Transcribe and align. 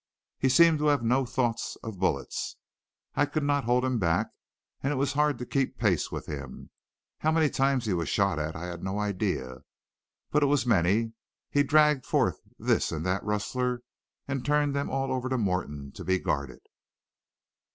He 0.39 0.49
seemed 0.49 0.79
to 0.79 0.87
have 0.87 1.03
no 1.03 1.27
thoughts 1.27 1.75
of 1.83 1.99
bullets. 1.99 2.55
I 3.13 3.27
could 3.27 3.43
not 3.43 3.65
hold 3.65 3.85
him 3.85 3.99
back, 3.99 4.29
and 4.81 4.91
it 4.91 4.95
was 4.95 5.13
hard 5.13 5.37
to 5.37 5.45
keep 5.45 5.77
pace 5.77 6.11
with 6.11 6.25
him. 6.25 6.71
How 7.19 7.31
many 7.31 7.51
times 7.51 7.85
he 7.85 7.93
was 7.93 8.09
shot 8.09 8.39
at 8.39 8.55
I 8.55 8.65
had 8.65 8.81
no 8.81 8.97
idea, 8.97 9.57
but 10.31 10.41
it 10.41 10.47
was 10.47 10.65
many. 10.65 11.13
He 11.51 11.61
dragged 11.61 12.07
forth 12.07 12.39
this 12.57 12.91
and 12.91 13.05
that 13.05 13.23
rustler, 13.23 13.83
and 14.27 14.43
turned 14.43 14.75
them 14.75 14.89
all 14.89 15.11
over 15.13 15.29
to 15.29 15.37
Morton 15.37 15.91
to 15.91 16.03
be 16.03 16.17
guarded. 16.17 16.61